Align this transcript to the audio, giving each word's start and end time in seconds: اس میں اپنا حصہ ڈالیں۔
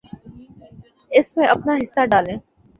اس 1.11 1.27
میں 1.37 1.47
اپنا 1.47 1.73
حصہ 1.81 2.01
ڈالیں۔ 2.11 2.37